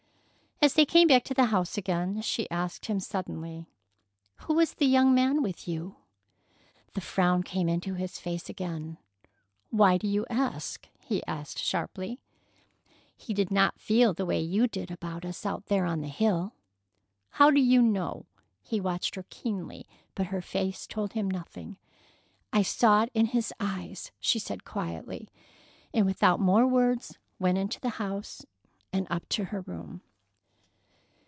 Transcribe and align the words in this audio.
As 0.63 0.75
they 0.75 0.85
came 0.85 1.07
back 1.07 1.23
to 1.23 1.33
the 1.33 1.45
house 1.45 1.75
again, 1.75 2.21
she 2.21 2.47
asked 2.51 2.85
him 2.85 2.99
suddenly: 2.99 3.65
"Who 4.41 4.53
was 4.53 4.75
the 4.75 4.85
young 4.85 5.11
man 5.11 5.41
with 5.41 5.67
you?" 5.67 5.95
The 6.93 7.01
frown 7.01 7.41
came 7.41 7.67
into 7.67 7.95
his 7.95 8.19
face 8.19 8.47
again. 8.47 8.99
"Why 9.71 9.97
do 9.97 10.07
you 10.07 10.23
ask?" 10.29 10.87
he 10.99 11.25
asked 11.25 11.57
sharply. 11.57 12.19
"He 13.17 13.33
did 13.33 13.49
not 13.49 13.79
feel 13.79 14.13
the 14.13 14.23
way 14.23 14.39
you 14.39 14.67
did 14.67 14.91
about 14.91 15.25
us 15.25 15.47
out 15.47 15.65
there 15.65 15.85
on 15.85 16.01
the 16.01 16.07
hill." 16.09 16.53
"How 17.31 17.49
do 17.49 17.59
you 17.59 17.81
know?" 17.81 18.27
He 18.61 18.79
watched 18.79 19.15
her 19.15 19.25
keenly, 19.31 19.87
but 20.13 20.27
her 20.27 20.43
face 20.43 20.85
told 20.85 21.13
him 21.13 21.27
nothing. 21.27 21.77
"I 22.53 22.61
saw 22.61 23.01
it 23.01 23.11
in 23.15 23.25
his 23.25 23.51
eyes," 23.59 24.11
she 24.19 24.37
said 24.37 24.63
quietly, 24.63 25.27
and 25.91 26.05
without 26.05 26.39
more 26.39 26.67
words 26.67 27.17
went 27.39 27.57
into 27.57 27.79
the 27.79 27.89
house 27.97 28.45
and 28.93 29.07
up 29.09 29.27
to 29.29 29.45
her 29.45 29.61
room. 29.61 30.01